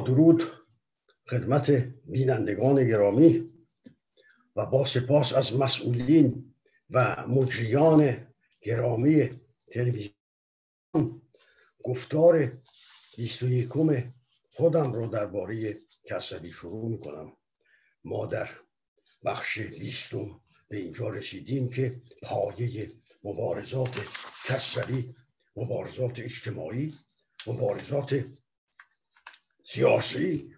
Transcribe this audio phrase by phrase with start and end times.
[0.00, 0.42] درود
[1.30, 1.70] خدمت
[2.04, 3.52] بینندگان گرامی
[4.56, 6.54] و با سپاس از مسئولین
[6.90, 8.26] و مجریان
[8.62, 9.30] گرامی
[9.72, 11.22] تلویزیون
[11.84, 12.62] گفتار
[13.16, 13.68] 21
[14.50, 17.32] خودم را درباره کسری شروع می کنم
[18.04, 18.48] ما در
[19.24, 22.90] بخش بیستم به اینجا رسیدیم که پایه
[23.24, 23.94] مبارزات
[24.44, 25.14] کسری
[25.56, 26.94] مبارزات اجتماعی
[27.46, 28.24] مبارزات
[29.72, 30.54] سیاسی.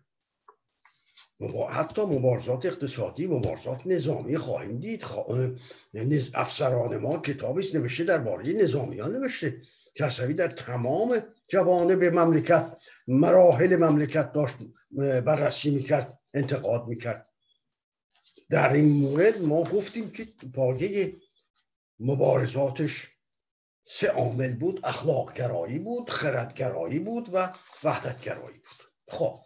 [1.71, 5.05] حتی مبارزات اقتصادی مبارزات نظامی خواهیم دید.
[6.35, 9.63] افسران ما کتابی نوشته درباره نظامیان نوشته.
[9.95, 11.19] کسری در تمام
[11.49, 14.57] جوانب مملکت مراحل مملکت داشت
[15.25, 17.27] بررسی می‌کرد انتقاد می‌کرد.
[18.51, 21.15] در این مورد ما گفتیم که پایه
[22.01, 23.11] مبارزاتش
[23.85, 24.81] سه عامل بود.
[24.85, 27.53] اخلاق گرایی بود خردگرایی بود و
[27.85, 28.84] وحدت گرایی بود.
[29.09, 29.41] خب.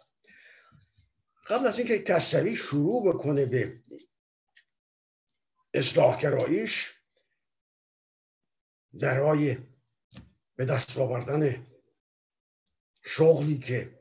[1.47, 3.81] قبل از اینکه کسری شروع بکنه به
[5.73, 6.93] اصلاح گراییش
[8.93, 9.57] برای
[10.55, 11.67] به دست آوردن
[13.03, 13.99] شغلی که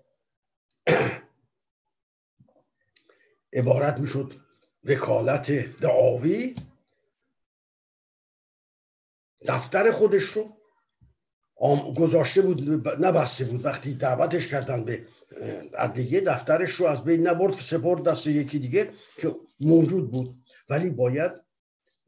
[3.53, 4.41] عبارت می‌شد
[4.85, 5.51] وکالت
[5.81, 6.55] دعاوی
[9.47, 10.59] دفتر خودش رو
[11.99, 15.09] گذاشته بود نبسته بود وقتی دعوتش کردن به
[15.79, 20.45] عدلیه دفترش رو از بین نبرد سپرد دست یکی دیگه که موجود بود.
[20.69, 21.33] ولی باید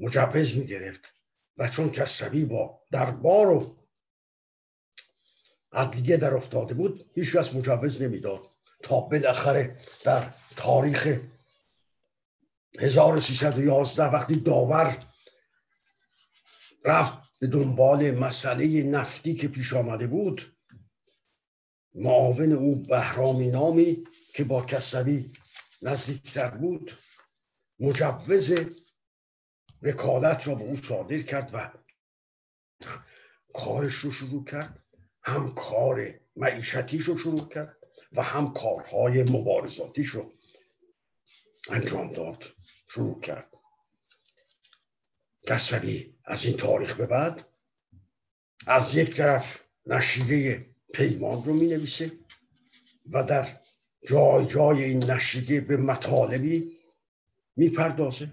[0.00, 1.14] مجوز می‌گرفت
[1.58, 3.76] و چون کسوی با دربار و
[5.72, 8.46] عدلیه در افتاده بود هیچ کس مجوز نمی‌داد.
[8.82, 11.20] تا بالاخره در تاریخ
[12.78, 14.96] 1311 وقتی داور
[16.84, 20.56] رفت به دنبال مسئله نفتی که پیش آمده بود
[21.94, 25.32] معاون او بهرامی نامی که با کسوی
[25.82, 26.92] نزدیکتر بود
[27.80, 28.52] مجوز
[29.82, 31.70] وکالت را به او صادر کرد و
[33.54, 34.84] کارش رو شروع کرد
[35.22, 37.76] هم کار معیشتیش رو شروع کرد
[38.12, 40.32] و هم کارهای مبارزاتیش رو
[41.70, 42.44] انجام داد
[42.88, 43.50] شروع کرد.
[45.46, 47.46] کسوی از این تاریخ به بعد
[48.66, 52.12] از یک طرف نشیده پیمان رو می نویسه
[53.12, 53.46] و در
[54.08, 56.72] جای جای این نشیده به مطالبی
[57.56, 58.32] می پردازه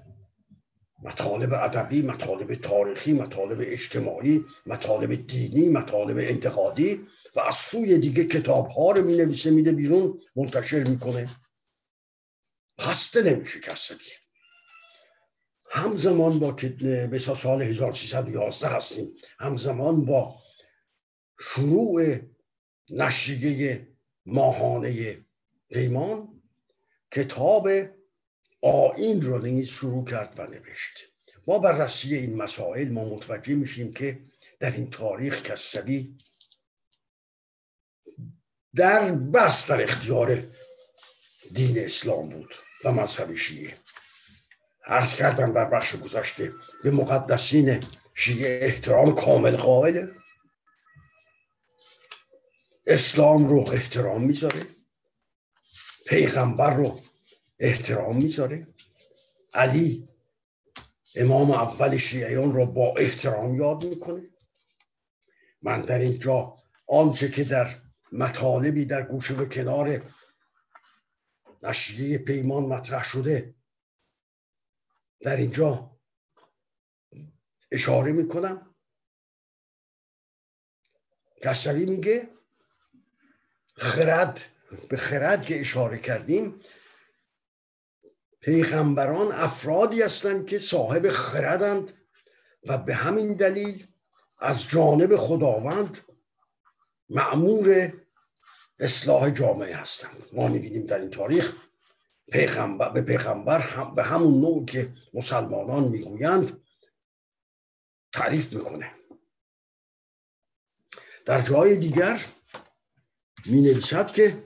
[1.03, 8.67] مطالب ادبی مطالب تاریخی مطالب اجتماعی مطالب دینی مطالب انتقادی و از سوی دیگه کتاب
[8.67, 11.29] ها رو می نویسه میده بیرون منتشر می‌کنه.
[12.81, 13.93] خسته نمیشه کسی.
[15.71, 16.69] همزمان با که
[17.11, 19.07] به سال 1311 هستیم
[19.39, 20.35] همزمان با
[21.39, 22.19] شروع
[22.89, 23.87] نشریه
[24.25, 25.25] ماهانه
[25.69, 26.41] پیمان
[27.11, 27.67] کتاب
[28.61, 30.99] آین رو نیز شروع کرد و نوشت.
[31.47, 34.19] ما بررسی این مسائل ما متوجه میشیم که
[34.59, 36.17] در این تاریخ کسبی
[38.75, 40.43] در بس در اختیار
[41.53, 43.77] دین اسلام بود و مذهب شیعه.
[44.85, 46.53] عرض کردم در بخش گذشته
[46.83, 47.83] به مقدسین
[48.15, 50.11] شیعه احترام کامل قائله
[52.87, 54.65] اسلام رو احترام می‌ذاره.
[56.07, 56.99] پیغمبر رو
[57.59, 58.67] احترام می‌ذاره.
[59.53, 60.09] علی
[61.15, 64.29] امام اول شیعیان رو با احترام یاد می‌کنه.
[65.61, 67.81] من در اینجا آنچه که در
[68.11, 70.13] مطالبی در گوشه و کنار
[71.63, 73.55] نشریه پیمان مطرح شده
[75.21, 75.97] در اینجا
[77.71, 78.75] اشاره می‌کنم.
[81.43, 82.36] کسری میگه
[83.77, 84.41] خرد
[84.89, 86.59] به خرد که اشاره کردیم.
[88.39, 91.93] پیغمبران افرادی هستند که صاحب خردند
[92.63, 93.87] و به همین دلیل
[94.39, 95.97] از جانب خداوند
[97.09, 97.93] معمور
[98.79, 100.23] اصلاح جامعه هستند.
[100.33, 101.53] ما می‌بینیم در این تاریخ
[102.31, 106.63] پیغمبر به پیغمبر هم به همون نوع که مسلمانان می‌گویند
[108.13, 108.91] تعریف می‌کنه.
[111.25, 112.25] در جای دیگر
[113.47, 114.43] می نویسد که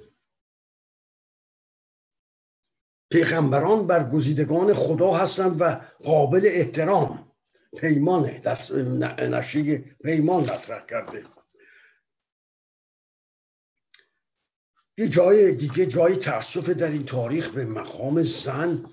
[3.12, 7.32] پیغمبران برگزیدگان خدا هستند و قابل احترام
[7.78, 8.58] پیمانه در
[9.28, 11.24] نشی پیمان مطرح کرده.
[14.98, 18.86] یه جای دیگه جای تاسف در این تاریخ به مقام زن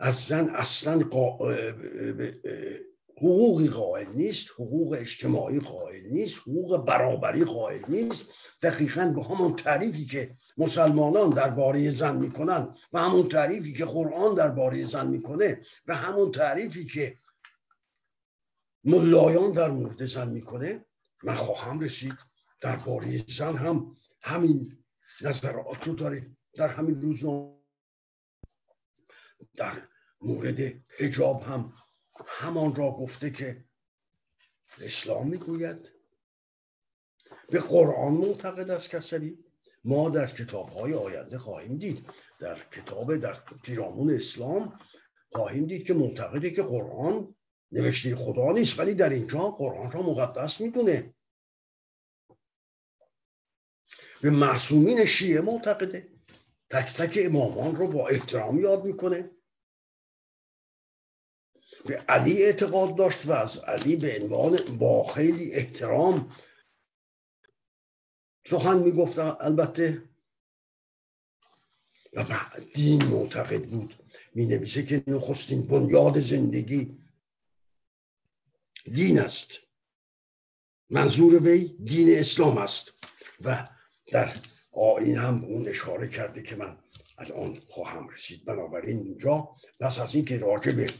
[0.00, 1.02] از زن اصلا
[3.22, 8.28] حقوقی قائل نیست حقوق اجتماعی قائل نیست حقوق برابری قائل نیست.
[8.62, 14.84] دقیقا به همون تعریفی که مسلمانان درباره زن می‌کنن و همون تعریفی که قرآن درباره
[14.84, 17.16] زن می‌کنه و همون تعریفی که
[18.84, 20.84] ملایان در مورد زن می‌کنه
[21.24, 22.14] من خواهم رسید
[22.60, 24.78] درباره زن هم همین
[25.22, 27.52] نظرات رو داره در همین روزنامه.
[29.54, 29.72] در
[30.20, 30.60] مورد
[30.98, 31.72] حجاب هم
[32.26, 33.64] همان را گفته که
[34.80, 35.88] اسلام می‌گوید.
[37.50, 39.44] به قرآن معتقد است کسری.
[39.84, 42.06] ما در کتاب های آینده خواهیم دید.
[42.40, 44.78] در کتاب در پیرامون اسلام
[45.32, 47.34] خواهیم دید که معتقده که قرآن
[47.72, 51.14] نوشته خدا نیست ولی در اینجا قرآن را مقدس می‌دونه.
[54.22, 56.08] به معصومین شیعه معتقده.
[56.70, 59.30] تک تک امامان رو با احترام یاد می‌کنه.
[61.84, 66.30] به علی اعتقاد داشت و از علی به عنوان با خیلی احترام
[68.46, 70.02] سخن می‌گفت البته.
[72.12, 72.24] و
[72.74, 73.94] دین معتقد بود.
[74.34, 76.98] می نویسه که نخستین بنیاد زندگی
[78.84, 79.50] دین است.
[80.90, 82.92] منظور وی دین اسلام است.
[83.44, 83.68] و
[84.12, 84.36] در
[84.72, 86.78] آین هم اون اشاره کرده که من
[87.18, 88.44] الان خواهم رسید.
[88.44, 89.48] بنابراین اینجا
[89.80, 90.94] پس از اینکه راجع به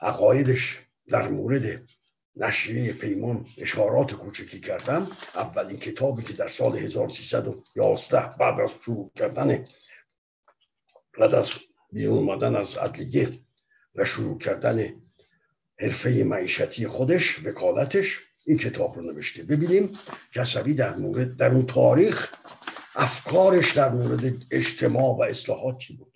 [0.00, 1.82] عقایدش در مورد
[2.36, 5.06] نشریه پیمان اشارات کوچکی کردم.
[5.34, 9.64] اولین کتابی که در سال 1311 بعد از شروع کردن
[11.18, 11.50] بعد از
[11.92, 13.28] بیرون اومدن از عدلیه
[13.94, 15.02] و شروع کردن
[15.80, 19.42] حرفه معیشتی خودش وکالتش این کتاب رو نوشته.
[19.42, 19.92] ببینیم
[20.34, 22.34] کسوی در مورد در اون تاریخ
[22.94, 26.07] افکارش در مورد اجتماع و اصلاحات چی بود.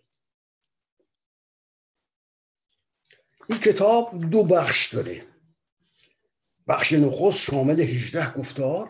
[3.49, 5.23] این کتاب دو بخش داره.
[6.69, 8.89] بخش نخست شامل 18 گفتار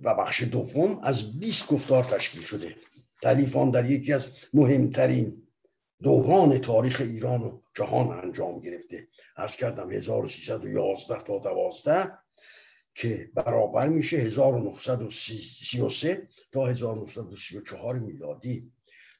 [0.00, 2.76] و بخش دوم از 20 گفتار تشکیل شده.
[3.22, 5.42] تلیفان در یکی از مهمترین
[6.02, 9.08] دوران تاریخ ایران و جهان انجام گرفته.
[9.36, 12.18] از کردم 1311 تا 12
[12.94, 18.72] که برابر میشه 1933 تا 1934 میلادی.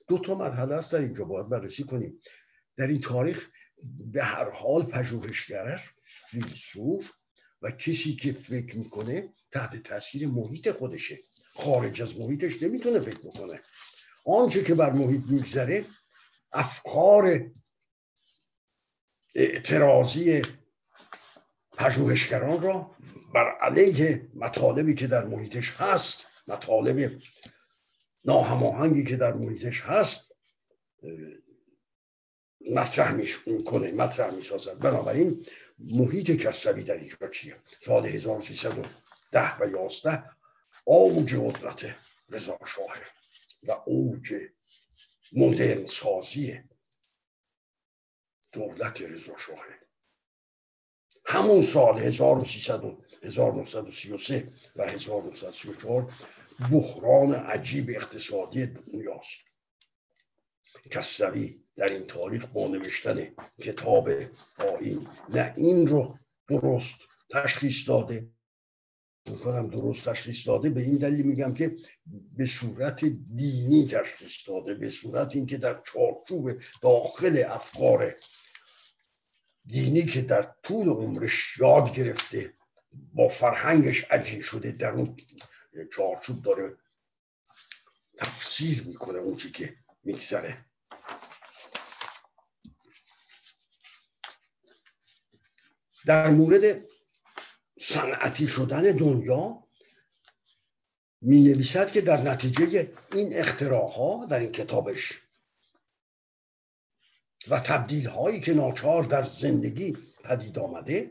[0.09, 1.25] دو تا مرحله است در اینجا.
[1.25, 2.21] باید بررسی کنیم.
[2.77, 3.49] در این تاریخ
[4.13, 5.81] به هر حال پژوهشگر
[6.29, 7.11] فیلسوف
[7.63, 11.19] و کسی که فکر می‌کنه تحت تاثیر محیط خودشه.
[11.55, 13.61] خارج از محیطش نمی‌تونه فکر بکنه.
[14.27, 15.85] آنچه که بر محیط میگذره
[16.53, 17.51] افکار
[19.35, 20.43] اعتراضی
[21.79, 22.97] پژوهشگران را
[23.35, 27.21] بر علیه مطالبی که در محیطش هست مطالب
[28.25, 30.35] ناهماهنگی که در محیطش هست
[32.71, 33.13] مطرح
[33.47, 34.79] می‌کنه مطرح می‌سازد.
[34.79, 35.47] بنابراین
[35.79, 40.25] محیط کسوی در اینجا چیه؟ سال 1310 و 11
[40.85, 41.97] اوج قدرت
[42.31, 42.97] رضا شاه
[43.63, 44.35] و اوج
[45.33, 46.61] مدرن سازی
[48.53, 49.65] دولت رضا شاه.
[51.27, 51.99] همون سال
[53.23, 56.13] 1933 و 1934
[56.73, 59.55] بحران عجیب اقتصادی دنیاست.
[60.91, 63.29] کسوی در این تاریخ با نوشتن
[63.63, 64.09] کتاب
[64.59, 66.99] آین نه این رو درست
[67.31, 68.31] تشخیص داده.
[69.31, 70.71] می‌کنم درست تشخیص داده.
[70.71, 71.77] به این دلیل میگم که
[72.37, 73.05] به صورت
[73.37, 74.75] دینی تشخیص داده.
[74.75, 76.51] به صورت اینکه در چارچوب
[76.83, 78.15] داخل افکار
[79.67, 82.55] دینی که در طول عمرش یاد گرفته
[83.15, 85.17] با فرهنگش عجین شده در اون
[85.93, 86.77] چارچوب داره
[88.19, 90.65] تفسیر می‌کنه اون که میگذره.
[96.07, 96.83] در مورد
[97.81, 99.65] صنعتی شدن دنیا
[101.21, 105.21] می نویسد که در نتیجه این اختراع در این کتابش
[107.49, 111.11] و تبدیل هایی که ناچار در زندگی پدید آمده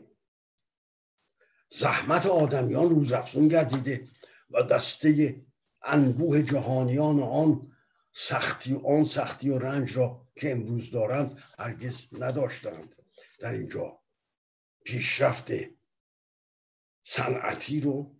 [1.68, 4.04] زحمت آدمیان روزافزون گردیده
[4.50, 5.36] و دسته
[5.82, 7.72] انبوه جهانیان آن
[8.12, 12.96] سختی آن سختی و رنج را که امروز دارند هرگز نداشتند.
[13.40, 14.03] در اینجا
[14.84, 15.50] پیشرفت
[17.04, 18.16] صنعتی رو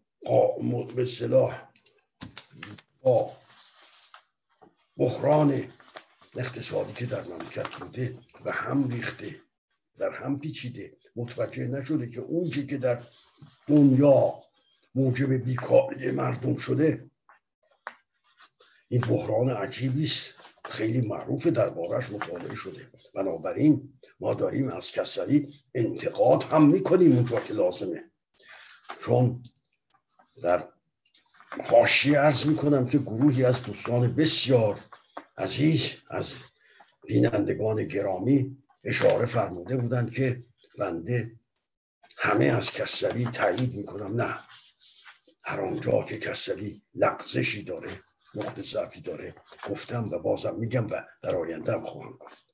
[0.97, 1.69] به صلاح
[3.03, 3.37] با
[4.97, 5.65] بحران
[6.37, 9.41] اقتصادی که در مملکت بوده و هم ریخته
[9.99, 10.97] در هم پیچیده.
[11.17, 13.03] متوجه نشده که اون که در
[13.67, 14.41] دنیا
[14.95, 17.11] موجب بیکاری مردم شده
[18.89, 20.35] این بحران عجیبی است.
[20.65, 22.91] خیلی معروف بارش مطالعه شده.
[23.15, 28.11] بنابراین ما داریم از کسری انتقاد هم می‌کنیم اونجا که لازمه.
[29.01, 29.43] چون
[30.43, 30.69] در
[31.65, 34.81] حاشیه ارز می‌کنم که گروهی از دوستان بسیار
[35.39, 36.33] عزیز از
[37.07, 40.43] بینندگان گرامی اشاره فرموده بودند که
[40.79, 41.41] بنده
[42.17, 44.21] همه از کسری تایید می‌کنم.
[44.21, 44.39] نه
[45.43, 48.01] هر آنجا که کسری لغزشی داره
[48.35, 49.35] نقطه ضعفی داره
[49.71, 52.54] گفتم و بازم میگم و در آینده هم خواهم گفت.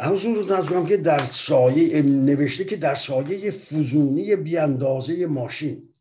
[0.00, 5.92] حضور نظرم که در سایه نوشته که در سایه فوزونی بیاندازه ماشین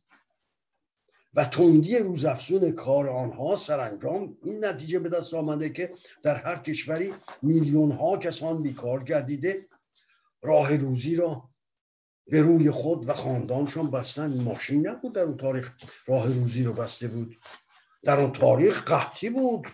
[1.34, 5.92] و تندی روزافزون کار آنها سرانجام این نتیجه به دست آمده که
[6.24, 9.68] در هر کشوری میلیون ها کسان بیکار گردیده
[10.42, 11.50] راه روزی را
[12.28, 15.74] به روی خود و خاندانشان بستن ماشین نبود در اون تاریخ
[16.08, 17.38] راه روزی رو بسته بود.
[18.04, 19.68] در اون تاریخ قحطی بود.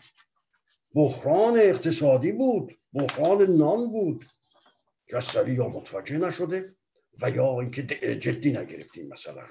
[0.95, 2.79] بحران اقتصادی بود.
[2.93, 4.25] بحران نان بود.
[5.07, 6.75] کسری یا متوجه نشده
[7.21, 7.83] و یا اینکه
[8.15, 9.45] جدی نگرفتیم مثلا.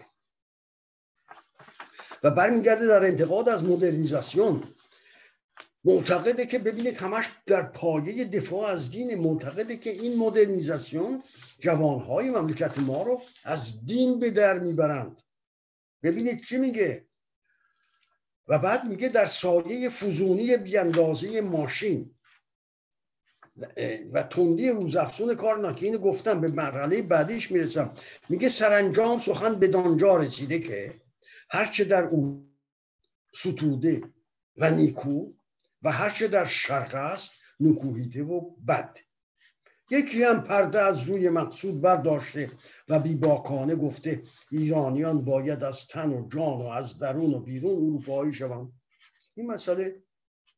[2.23, 4.63] و برمیگرده در انتقاد از مدرنیزاسیون.
[5.85, 11.23] معتقده که ببینید همش در پایه دفاع از دین معتقده که این مدرنیزاسیون
[11.59, 15.23] جوانهای مملکت ما رو از دین به در می‌برند.
[16.03, 17.06] ببینید چی میگه؟
[18.49, 22.17] و بعد میگه در سایه فوزونی بیاندازه ماشین.
[24.13, 27.95] و تندی روزافزون کار نکین گفتم به مرحله بعدیش می‌رسم.
[28.29, 31.01] میگه سرانجام سخن به دانجا رسیده که
[31.51, 32.49] هرچه در او
[33.35, 34.03] ستوده
[34.57, 35.33] و نیکو
[35.83, 38.99] و هرچه در شرق است نکوهیده و بد.
[39.91, 42.51] یکی هم پرده از روی مقصود برداشته
[42.89, 48.33] و بیباکانه گفته ایرانیان باید از تن و جان و از درون و بیرون اروپایی
[48.33, 48.73] شوند.
[49.35, 50.03] این مسئله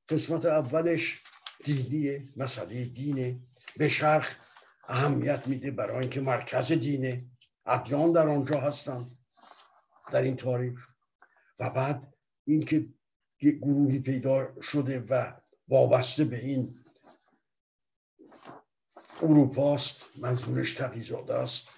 [0.08, 1.22] قسمت اولش
[1.64, 3.40] دینیه مسئله دینه.
[3.76, 4.26] به شرق
[4.88, 7.24] اهمیت میده برای اینکه مرکز دینه
[7.66, 9.06] ادیان در آنجا هستن
[10.12, 10.88] در این تاریخ.
[11.60, 12.86] و بعد اینکه
[13.40, 15.32] گروهی پیدا شده و
[15.68, 16.74] وابسته به این
[19.22, 21.68] اروپاست منظورش تقیزاده است.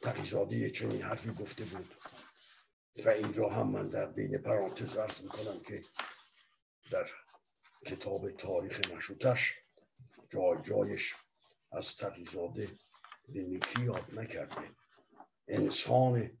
[0.00, 1.94] تقیزاده چنین حرفی گفته بود.
[3.04, 5.84] و اینجا هم من در بین پرانتز ارز می‌کنم که
[6.90, 7.10] در
[7.86, 9.54] کتاب تاریخ مشوتش
[10.30, 11.14] جای جایش
[11.72, 12.68] از تقیزاده
[13.28, 14.70] به نیکی یاد نکرده.
[15.48, 16.38] انسان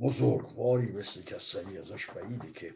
[0.00, 2.74] بزرگواری مثل کسری ازش بعیده که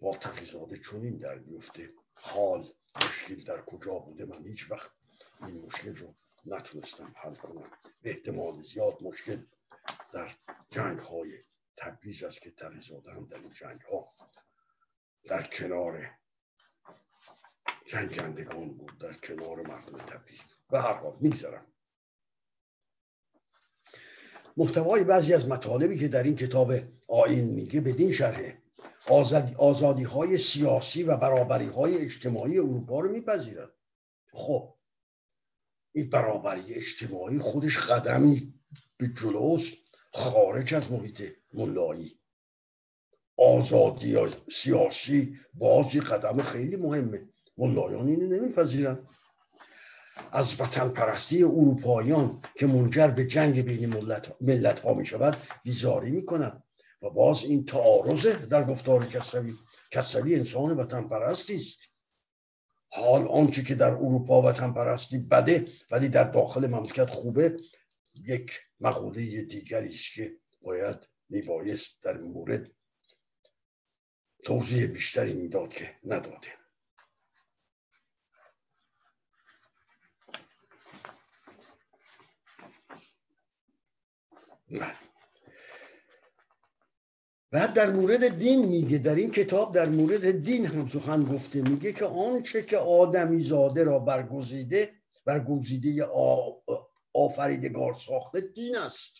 [0.00, 4.95] با تقیزاده چونین در بیفته حال مشکل در کجا بوده من هیچ وقت
[5.42, 6.14] این مشکل رو
[6.46, 7.70] نتونستم حل کنم.
[8.02, 9.42] به احتمال زیاد مشکل
[10.12, 10.30] در
[10.70, 11.38] جنگ های
[11.76, 14.08] تبریز است که تقیزاده هم در این جنگ ها
[15.24, 16.10] در کنار
[17.86, 20.56] جنگندگان بود در کنار مردم تبریز بود.
[20.70, 21.66] به هر حال میگذرم.
[24.56, 26.72] محتوای بعضی از مطالبی که در این کتاب
[27.08, 28.62] آین میگه بدین شرحه
[29.08, 33.70] آزادی, آزادی های سیاسی و برابری های اجتماعی اروپا رو میپذیرد.
[34.32, 34.75] خب
[35.96, 38.54] این برابری اجتماعی خودش قدمی
[38.96, 39.72] به جلوست
[40.12, 41.22] خارج از محیط
[41.54, 42.18] ملایی.
[43.36, 44.16] آزادی
[44.52, 47.28] سیاسی بازی قدم خیلی مهمه.
[47.58, 48.98] ملایان اینو نمیپذیرن.
[50.32, 53.86] از وطن پرستی اروپاییان که منجر به جنگ بین
[54.40, 56.62] ملت, ها می شود بیزاری می کنند
[57.02, 59.52] و باز این تعارضه در گفتار کسوی
[59.90, 61.78] کسوی انسان وطن پرستی است.
[62.96, 67.56] حال آنچه که در اروپا وطن پرستی بده ولی در داخل مملکت خوبه
[68.14, 70.96] یک مقوله دیگری است که باید
[71.28, 72.70] میبایست در مورد
[74.44, 76.48] توضیح بیشتری می‌داد که نداده
[84.70, 85.15] بله.
[87.50, 91.92] بعد در مورد دین میگه در این کتاب در مورد دین هم سخن گفته میگه
[91.92, 94.92] که آنچه که آدمی زاده را برگزیده
[95.24, 96.04] برگزیده
[97.14, 99.16] آفریدگار ساخته دین است.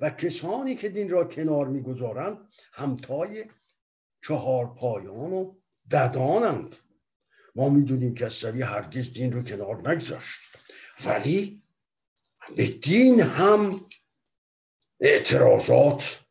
[0.00, 2.38] و کسانی که دین را کنار می‌گذارند
[2.72, 3.44] همتای
[4.26, 5.54] چهار پایان و
[5.90, 6.76] ددانند.
[7.54, 10.40] ما می‌دونیم که سری هرگز دین رو کنار نگذاشت.
[11.04, 11.62] ولی
[12.56, 13.80] به دین هم
[15.00, 16.23] اعتراضات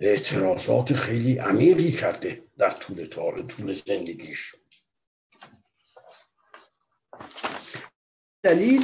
[0.00, 4.54] اعتراضات خیلی عمیقی کرده در طول تار طول زندگیش.
[8.42, 8.82] دلیل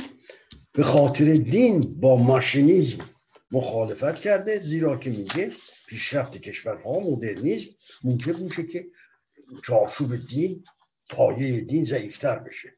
[0.73, 3.05] به خاطر دین با ماشینیزم
[3.51, 5.53] مخالفت کرده زیرا که میگه
[5.89, 7.71] پیشرفت کشورها مدرنیزم
[8.05, 8.87] موجب میشه که
[9.67, 10.65] چارچوب دین
[11.09, 12.77] پایه دین ضعیفتر بشه.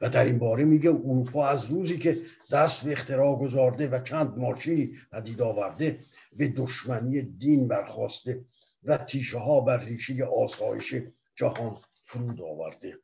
[0.00, 4.38] و در این باره میگه اروپا از روزی که دست به اختراع گذارده و چند
[4.38, 5.98] ماشینی پدید آورده
[6.36, 8.44] به دشمنی دین برخواسته
[8.84, 10.94] و تیشه ها بر ریشه آسایش
[11.36, 12.98] جهان فرود آورده.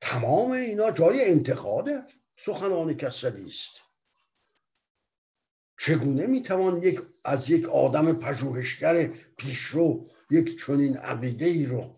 [0.00, 1.88] تمام اینا جای انتقاد
[2.36, 3.82] سخنان کسلی است.
[5.78, 9.06] چگونه می‌توان یک از یک آدم پژوهشگر
[9.36, 11.96] پیشرو یک چنین عقیده ای رو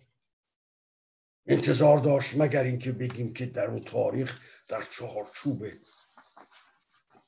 [1.47, 5.65] انتظار داشت مگر اینکه بگیم که در اون تاریخ در چهارچوب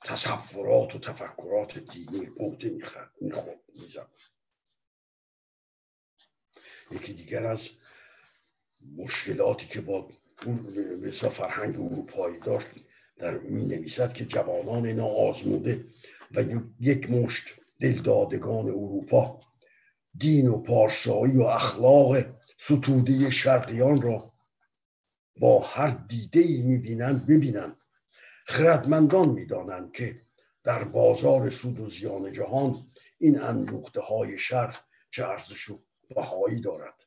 [0.05, 2.71] تصورات و تفکرات دینی قوطه
[3.21, 4.09] می‌خورد می‌زد.
[6.91, 7.71] یکی دیگر از
[8.97, 10.09] مشکلاتی که با
[11.03, 12.67] مثلا فرهنگ اروپایی داشت
[13.17, 15.87] در می نویسد که جوانان اینا آزموده
[16.35, 16.45] و
[16.81, 17.45] یک مشت
[17.81, 19.41] دلدادگان اروپا
[20.19, 22.17] دین و پارسایی و اخلاق
[22.59, 24.35] ستوده شرقیان را
[25.41, 27.77] با هر دیده ای می‌بینند ببینند.
[28.45, 30.27] خردمندان می‌دانند که
[30.63, 37.05] در بازار سود و زیان جهان این اندوخته های شرق چه ارزش و بهایی دارد.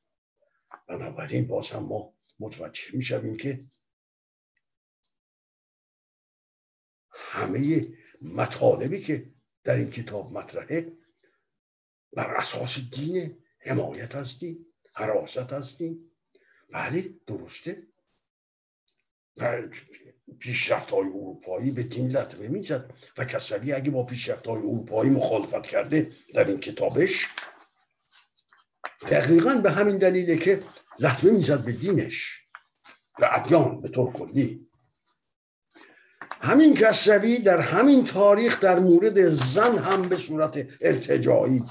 [0.88, 3.60] بنابراین باز هم ما متوجه می‌شویم که
[7.12, 7.88] همه
[8.22, 10.98] مطالبی که در این کتاب مطرحه
[12.14, 16.12] بر اساس دین حمایت از دین حراست از دین
[16.70, 17.88] بله درسته.
[20.40, 25.64] پیشرفت های اروپایی به دین لطمه می‌زد و کسوی اگه با پیشرفت های اروپایی مخالفت
[25.64, 27.26] کرده در این کتابش
[29.12, 30.60] دقیقا به همین دلیله که
[31.00, 32.48] لطمه می‌زد به دینش
[33.20, 34.68] و ادیان به طور کلی.
[36.42, 41.64] همین کسروی در همین تاریخ در مورد زن هم به صورت ارتجایی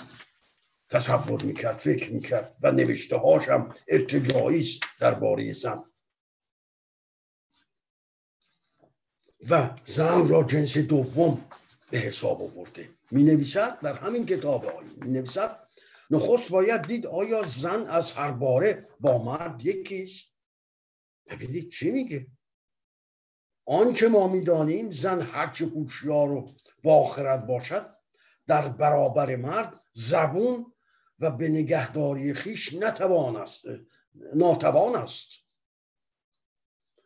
[0.90, 5.84] تصور می‌کرد فکر می‌کرد و نوشته هاش هم ارتجایی است درباره زن.
[9.50, 11.44] و زن را جنس دوم
[11.90, 12.90] به حساب آورده.
[13.10, 15.68] می نویسد در همین کتاب آیی می نویسد
[16.10, 20.32] نخست باید دید آیا زن از هر باره با مرد یکیست
[21.26, 22.26] ببینید چی میگه.
[23.64, 26.46] آنچه ما می‌دانیم زن هرچه هوشیار و
[26.82, 27.96] باخرد باشد
[28.46, 30.72] در برابر مرد زبون
[31.18, 33.64] و به نگهداری خیش نتوان است
[34.34, 35.28] ناتوان است.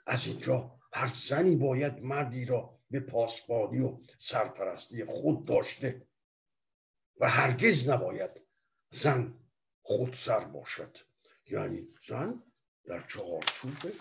[0.06, 6.06] از اینجا هر زنی باید مردی را به پاسبانی و سرپرستی خود داشته
[7.20, 8.30] و هرگز نباید
[8.90, 9.34] زن
[9.82, 10.98] خود سر باشد.
[11.50, 12.42] یعنی زن
[12.84, 13.92] در چهارچوب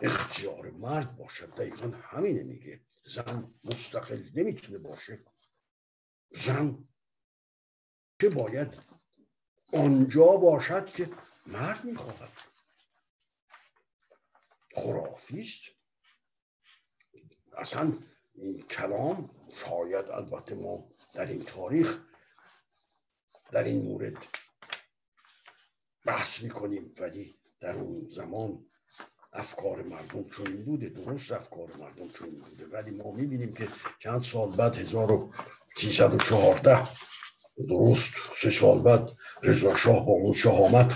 [0.00, 1.54] اختیار مرد باشد.
[1.54, 2.80] دقیقا همینه میگه.
[3.02, 5.24] زن مستقل نمی‌تونه باشه.
[6.30, 6.88] زن
[8.20, 8.78] که باید
[9.72, 11.10] آنجا باشد که
[11.46, 12.49] مرد می‌خواهد
[14.74, 15.60] خرافیست.
[17.56, 17.92] اصلا
[18.34, 21.98] این کلام شاید البته ما در این تاریخ
[23.52, 24.16] در این مورد
[26.06, 28.66] بحث می‌کنیم ولی در اون زمان
[29.32, 32.66] افکار مردم چنین بوده درست افکار مردم چنین بوده.
[32.66, 36.84] ولی ما می‌بینیم که چند سال بعد 1314
[37.68, 39.10] درست سه سال بعد
[39.42, 40.92] رضا شاه با اون شهامت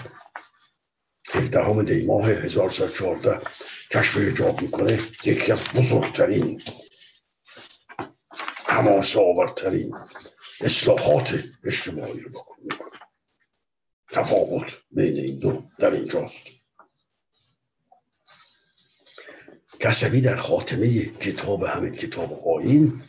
[1.44, 3.38] 17 دی ماه 1114
[3.90, 6.62] کشف ایجاب می‌کنه یکی از بزرگترین
[8.66, 9.94] حماسه آورترین
[10.61, 12.30] اصلاحات اجتماعی رو
[12.62, 12.98] می‌کنه.
[14.09, 16.42] تفاوت بین این دو در اینجاست.
[19.80, 23.02] کسوی در خاتمه کتاب همین کتاب آین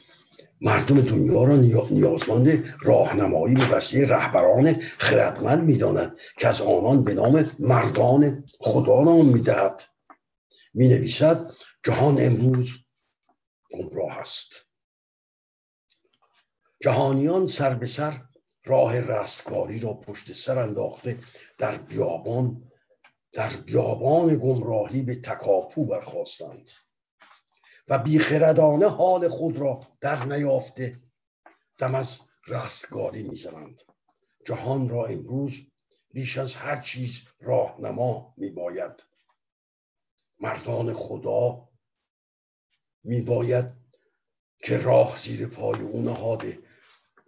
[0.65, 1.55] مردم دنیا را
[1.91, 9.25] نیازمند راهنمایی به وسیله رهبران خردمند می‌داند که از آنان به نام مردان خدا نام
[9.25, 9.83] می‌دهد.
[10.73, 11.51] می نویسد
[11.83, 12.69] جهان امروز
[13.71, 14.53] گمراه است.
[16.81, 18.21] جهانیان سر به سر
[18.65, 21.19] راه رستگاری را پشت سر انداخته
[21.57, 22.71] در بیابان
[23.33, 26.71] در بیابان گمراهی به تکاپو برخواستند
[27.87, 31.01] و بیخردانه حال خود را در نیافته
[31.79, 33.81] دم از رستگاری می‌زنند.
[34.45, 35.61] جهان را امروز
[36.13, 39.03] بیش از هر چیز راهنما میباید.
[40.39, 41.69] مردان خدا
[43.03, 43.65] میباید
[44.63, 46.59] که راه زیر پای او نهاده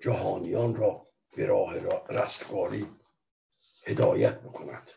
[0.02, 1.74] جهانیان را به راه
[2.10, 2.88] رستگاری
[3.86, 4.92] هدایت بکند.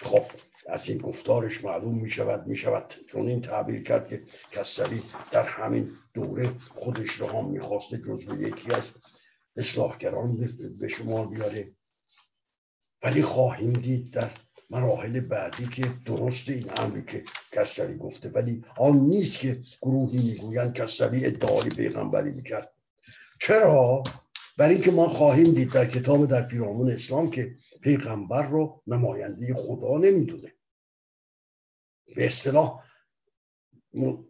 [0.00, 0.24] خب
[0.68, 5.42] از این گفتارش معلوم می شود می شود چون این تعبیر کرد که کسری در
[5.42, 8.90] همین دوره خودش را هم می‌خواسته جزو یکی از
[9.56, 10.48] اصلاحگران
[10.80, 11.72] به شما بیاره.
[13.02, 14.30] ولی خواهیم دید در
[14.70, 20.72] مراحل بعدی که درست این امری که کسری گفته ولی آن نیست که گروهی می‌گویند
[20.74, 22.74] کسری ادعای پیغمبری می‌کرد.
[23.40, 24.02] چرا؟
[24.56, 29.98] بر اینکه ما خواهیم دید در کتاب در پیرامون اسلام که پیغمبر رو نماینده خدا
[29.98, 30.53] نمی‌دونه.
[32.14, 32.84] به اصطلاح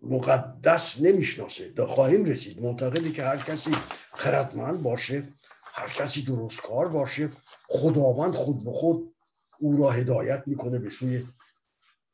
[0.02, 1.86] مقدس نمی‌شناسه.
[1.86, 2.62] خواهیم رسید.
[2.62, 3.70] معتقدی که هر کسی
[4.12, 5.28] خردمند باشه
[5.62, 7.30] هر کسی درست کار باشه
[7.68, 9.14] خداوند خود به خود
[9.58, 11.24] او را هدایت می‌کنه به سوی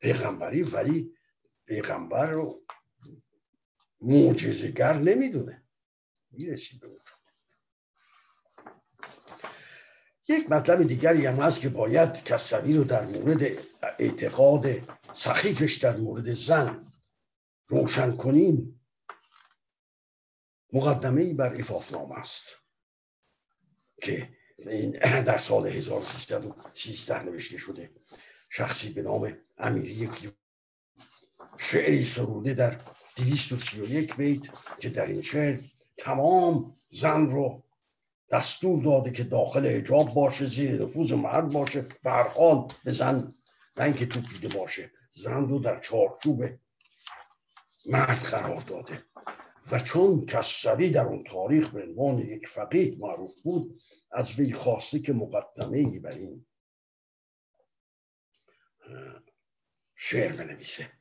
[0.01, 1.13] پیغمبری ولی
[1.67, 2.63] پیغمبر رو
[4.01, 5.63] معجزهگر نمی‌دونه.
[6.31, 6.89] می‌رسید به
[10.31, 13.43] یک مطلب دیگری هم هست که باید کسوی رو در مورد
[13.99, 14.67] اعتقاد
[15.13, 16.93] سخیفش در مورد زن
[17.69, 18.81] روشن کنیم.
[20.73, 22.53] مقدمه ای بر افافنامه است
[24.03, 24.29] که
[25.03, 27.91] در سال 1313 نوشته شده.
[28.51, 30.09] شخصی به نام امیری
[31.59, 32.81] شعری سروده در
[33.17, 34.43] 231 بیت
[34.79, 35.61] که در این شعر
[35.97, 37.63] تمام زن رو
[38.31, 41.89] دستور داده که داخل حجاب باشه زیر نفوذ مرد باشه
[42.37, 43.35] حال به زن
[43.77, 44.93] نه اینکه توپیده باشه.
[45.11, 46.45] زن رو در چارچوب
[47.87, 49.05] مرد قرار داده.
[49.73, 54.99] و چون کسری در اون تاریخ به عنوان یک فقیه معروف بود از وی خواسته
[54.99, 56.47] که مقدمه ای بر این
[59.95, 60.93] شعر بنویسه.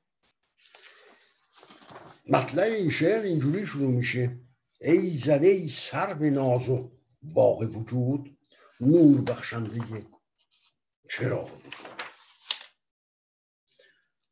[2.30, 4.40] مطلع این شعر اینجوری شروع میشه.
[4.82, 8.38] ای زنه ای سر به ناز و باغ وجود
[8.82, 10.06] نور بخشنده
[11.10, 11.74] چرا وجود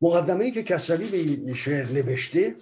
[0.02, 2.56] مقدمه ای که کسری به این شعر نوشته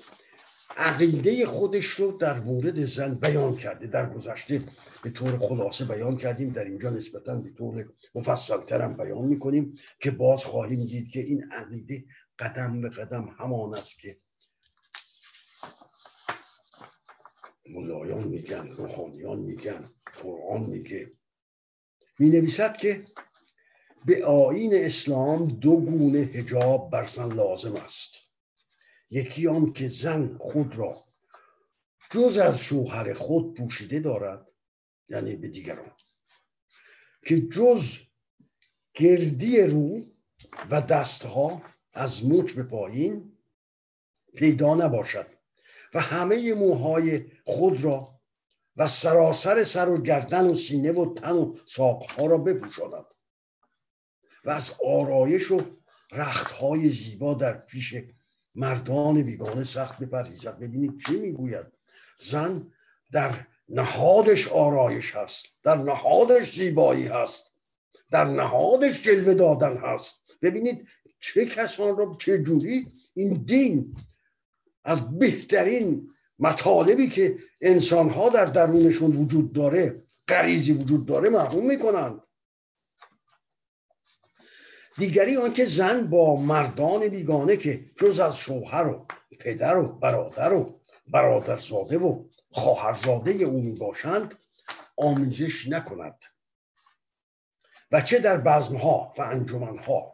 [0.78, 4.62] عقیده خودش رو در مورد زن بیان کرده در گذشته
[5.04, 7.86] به طور خلاصه بیان کردیم در اینجا نسبتا به طور
[8.16, 12.06] مفصل ترم بیان می‌کنیم که باز خواهیم دید که این عقیده
[12.40, 14.18] قدم به قدم همان است که
[17.70, 19.90] ملایان میگن روحانیان میگن
[20.24, 21.12] قرآن میگه.
[22.20, 23.08] می نویسد که
[24.06, 28.16] به آین اسلام دو گونه هجاب بر زن لازم است.
[29.10, 30.98] یکی آن که زن خود را
[32.12, 34.48] جز از شوهر خود پوشیده دارد
[35.10, 35.92] یعنی به دیگران
[37.26, 37.98] که جز
[38.94, 40.06] گردی رو
[40.70, 41.62] و دستها
[41.94, 43.38] از مچ به پایین
[44.36, 45.35] پیدا نباشد.
[45.96, 48.20] و همه موهای خود را
[48.78, 53.06] و سراسر سر و گردن و سینه و تن و ساقها را بپوشاند
[54.46, 55.62] و از آرایش و
[56.12, 57.96] رختهای زیبا در پیش
[58.56, 61.66] مردان بیگانه سخت بپرهیزد ببینید چی می‌گوید؟
[62.18, 62.72] زن
[63.12, 67.44] در نهادش آرایش هست در نهادش زیبایی هست
[68.12, 70.22] در نهادش جلوه دادن هست.
[70.42, 70.88] ببینید
[71.20, 73.96] چه کسان را چه جوری این دین
[74.86, 82.22] از بهترین مطالبی که انسان ها در درونشون وجود داره غریزی وجود داره محروم می‌کنند
[84.98, 89.08] دیگری آنکه زن با مردان بیگانه که جز از شوهر و
[89.40, 94.36] پدر و برادر و برادرزاده و خواهرزاده او می باشند
[94.98, 96.20] آمیزش نکند.
[97.92, 100.14] و چه در بزمها و انجمنها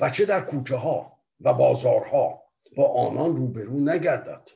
[0.00, 2.43] و چه در کوچه ها و بازارها
[2.76, 4.50] با آنان روبرو نگردد.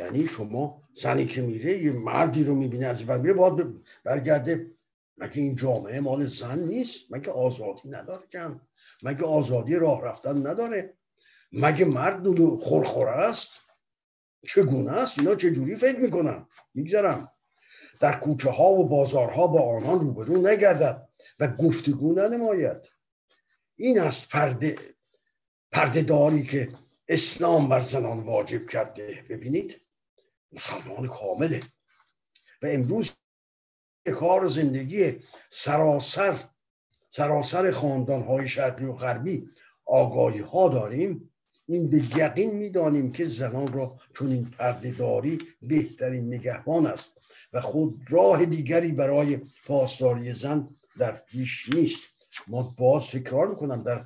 [0.00, 4.68] یعنی شما زنی که میره یه مردی رو می‌بینه از این میره باید برگرده.
[5.16, 8.60] مگه این جامعه مال زن نیست؟ مگه آزادی نداره جمع؟
[9.02, 10.94] مگه آزادی راه رفتن نداره؟
[11.52, 12.26] مگه مرد
[12.58, 13.50] خورخوره است؟
[14.46, 17.28] چگونه است؟ اینا چجوری فکر می‌کنن؟ میگذرم.
[18.00, 21.08] در کوچه ها و بازارها با آنان روبرو نگردد
[21.40, 22.78] و گفتگو ننماید.
[23.76, 24.76] این است پرده
[25.72, 26.68] پرده که
[27.08, 29.24] اسلام بر زنان واجب کرده.
[29.28, 29.80] ببینید
[30.52, 31.60] مسلمان کامله.
[32.62, 33.12] و امروز
[34.14, 35.16] کار زندگی
[35.50, 36.38] سراسر
[37.08, 39.48] سراسر خاندان های شرقی و غربی
[39.84, 41.30] آگاهی ها داریم.
[41.66, 47.12] این به یقین می‌دانیم که زنان را چون این پردهداری بهترین نگهبان است
[47.52, 52.02] و خود راه دیگری برای پاسداری زن در پیش نیست.
[52.46, 54.02] ما باز تکرار می‌کنم در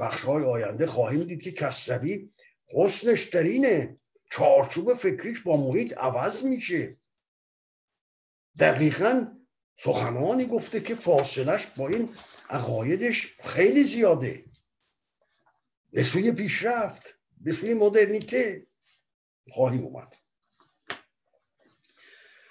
[0.00, 2.32] بخش های آینده خواهیم دید که کسری
[2.74, 3.96] حسنش در اینه.
[4.30, 6.96] چارچوب فکریش با محیط عوض میشه.
[8.58, 9.36] دقیقا
[9.76, 12.14] سخنانی گفته که فاصلش با این
[12.50, 14.44] عقایدش خیلی زیاده.
[15.92, 17.02] به سوی پیشرفت
[17.40, 18.66] به سوی مدرنیته
[19.50, 20.16] خواهیم اومد.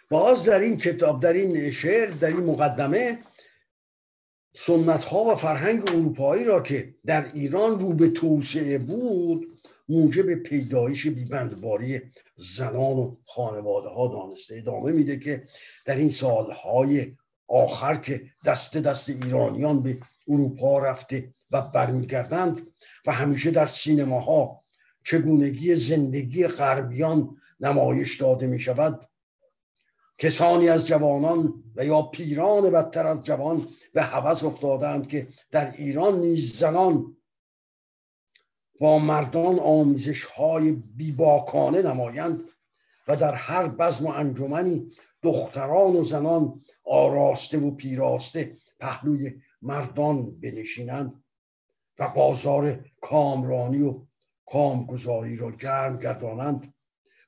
[0.10, 3.24] باز در این کتاب در این شعر در این مقدمه
[4.56, 9.60] سنت ها و فرهنگ اروپایی را که در ایران رو به توسعه بود
[9.90, 12.02] موجب پیدایش بیبندباری
[12.36, 15.48] زنان و خانواده ها دانسته ادامه میده که
[15.86, 17.16] در این سالهای
[17.48, 22.68] آخر که دست دست ایرانیان به اروپا رفته و برمیگردند
[23.06, 24.64] و همیشه در سینماها
[25.04, 29.09] چگونگی زندگی غربیان نمایش داده می شود
[30.20, 36.20] کسانی از جوانان و یا پیران بدتر از جوان به هوس افتادند که در ایران
[36.20, 37.18] نیز زنان
[38.80, 42.44] با مردان آمیزش های بیباکانه نمایند
[43.08, 44.92] و در هر بزم و انجمنی
[45.24, 51.24] دختران و زنان آراسته و پیراسته پهلوی مردان بنشینند
[52.00, 54.02] و بازار کامرانی و
[54.46, 56.74] کامگذاری را گرم گردانند.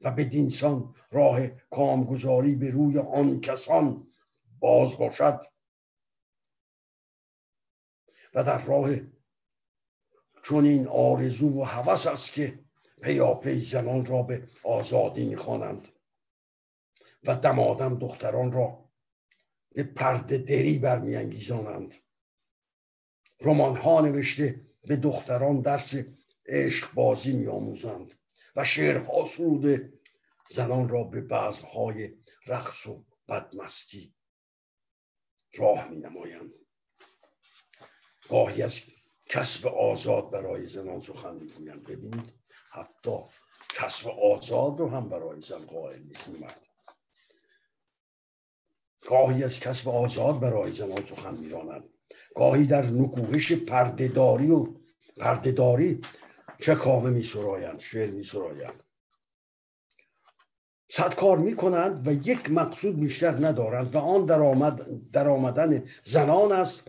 [0.04, 4.08] و به دینسان راه کامگذاری به روی آن کسان
[4.60, 5.42] باز باشد.
[8.34, 8.90] و در راه
[10.44, 12.60] چون این آرزو و هوس است که
[13.02, 15.88] پیاپی زنان را به آزادی می‌خوانند
[17.24, 18.90] و دمادم دختران را
[19.74, 21.96] به پرده دری برمیانگیزانند.
[23.42, 25.96] رمان ها نوشته به دختران درس
[26.46, 28.14] عشق بازی میآموزند.
[28.56, 29.94] و شعرها سروده
[30.50, 31.36] زنان را به
[31.74, 34.14] های رقص و بدمستی
[35.54, 36.54] راه می نمایند
[38.30, 38.82] گاهی از
[39.26, 41.84] کسب آزاد برای زنان سخن می‌گویند.
[41.84, 42.34] ببینید
[42.72, 43.18] حتی
[43.74, 46.30] کسب آزاد رو هم برای زن قائل نیست.
[46.30, 46.62] مرد
[49.02, 51.90] گاهی از کسب آزاد برای زنان سخن میرانند
[52.36, 54.68] گاهی در نکوهش پردهداری و
[55.18, 56.02] پردهداری
[56.62, 58.84] چه کامه می سرایند شعر می سرایند
[60.90, 64.26] صد کار می کنند و یک مقصود بیشتر ندارند و آن
[65.12, 66.84] در, آمدن زنان است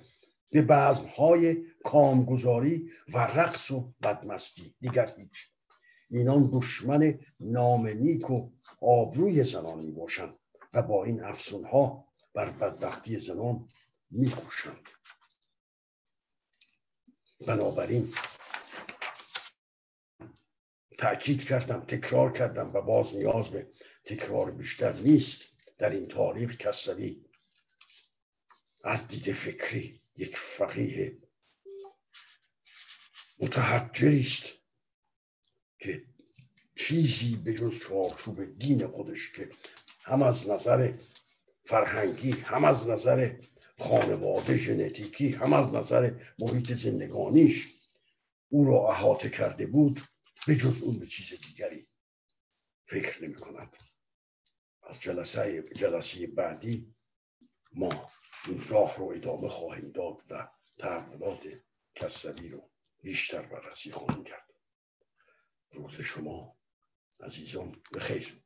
[0.51, 4.75] به بزمهای کامگذاری و رقص و بدمستی.
[4.81, 5.49] دیگر هیچ.
[6.11, 10.35] اینان دشمن نامنیک و آبروی زنان می باشند
[10.75, 12.05] و با این افسونها
[12.35, 13.69] بر بدبختی زنان
[14.11, 14.89] می کوشند.
[17.47, 18.13] بنابراین
[21.03, 23.71] تأکید کردم تکرار کردم و باز نیاز به
[24.05, 25.53] تکرار بیشتر نیست.
[25.79, 27.25] در این تاریخ کسری
[28.85, 31.19] از دید فکری یک فقیه
[33.39, 34.53] متحجری است
[35.79, 36.05] که
[36.77, 39.51] چیزی به جز چارچوب دین خودش که
[40.05, 40.93] هم از نظر
[41.65, 43.37] فرهنگی هم از نظر
[43.79, 47.69] خانواده ژنتیکی هم از نظر محیط زندگانیش
[48.49, 50.01] او را احاطه کرده بود.
[50.47, 51.89] به جز اون به چیز دیگری
[52.87, 53.77] فکر نمی کند
[54.83, 56.95] از جلسه, جلسه بعدی
[57.73, 58.07] ما
[58.49, 61.49] این راه رو ادامه خواهیم داد و تحولات
[61.95, 62.71] کسری رو
[63.03, 64.55] بیشتر بررسی خواهیم کرد.
[65.73, 66.57] روز شما
[67.21, 68.42] عزیزان بخیر